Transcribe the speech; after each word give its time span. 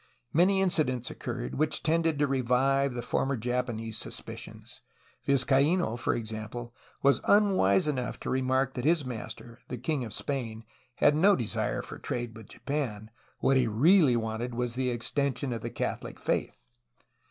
Many 0.33 0.61
incidents 0.61 1.11
occurred 1.11 1.53
which 1.53 1.83
tended 1.83 2.17
to 2.17 2.25
revive 2.25 2.95
the 2.95 3.03
former 3.03 3.37
Japanese 3.37 3.99
sus 3.99 4.19
picions. 4.19 4.81
Vizcaino, 5.27 5.95
for 5.95 6.15
example, 6.15 6.73
was 7.03 7.21
unwise 7.27 7.87
enough 7.87 8.19
to 8.21 8.31
re 8.31 8.41
mark 8.41 8.73
that 8.73 8.83
his 8.83 9.05
master, 9.05 9.59
the 9.67 9.77
king 9.77 10.03
of 10.03 10.11
Spain, 10.15 10.63
had 10.95 11.13
no 11.13 11.35
desire 11.35 11.83
for 11.83 11.99
trade 11.99 12.35
with 12.35 12.49
Japan; 12.49 13.11
what 13.41 13.57
he 13.57 13.67
really 13.67 14.15
wanted 14.15 14.55
was 14.55 14.73
the 14.73 14.89
extension 14.89 15.53
of 15.53 15.61
the 15.61 15.69
Catholic 15.69 16.19
faith. 16.19 16.57